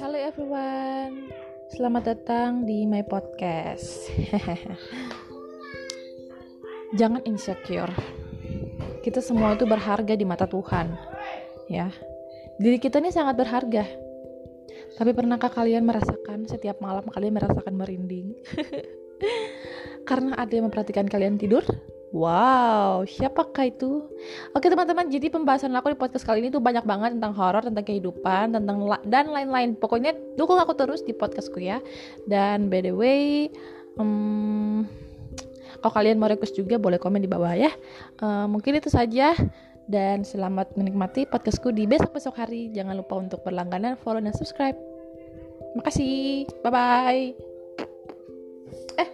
[0.00, 1.28] Halo everyone,
[1.76, 4.08] selamat datang di my podcast.
[6.98, 7.92] Jangan insecure.
[9.04, 10.96] Kita semua itu berharga di mata Tuhan,
[11.68, 11.92] ya.
[12.56, 13.84] Diri kita ini sangat berharga.
[14.96, 18.32] Tapi pernahkah kalian merasakan setiap malam kalian merasakan merinding?
[20.08, 21.68] Karena ada yang memperhatikan kalian tidur?
[22.10, 24.02] Wow, siapakah itu?
[24.50, 27.86] Oke teman-teman, jadi pembahasan aku di podcast kali ini tuh banyak banget tentang horor, tentang
[27.86, 29.78] kehidupan, tentang dan lain-lain.
[29.78, 31.78] Pokoknya dukung aku terus di podcastku ya.
[32.26, 33.46] Dan by the way,
[33.94, 34.90] um,
[35.78, 37.70] kalau kalian mau request juga boleh komen di bawah ya.
[38.18, 39.38] Uh, mungkin itu saja.
[39.90, 42.70] Dan selamat menikmati podcastku di besok-besok hari.
[42.70, 44.78] Jangan lupa untuk berlangganan, follow, dan subscribe.
[45.74, 46.46] Makasih.
[46.62, 47.34] Bye-bye.
[48.98, 49.08] Eh,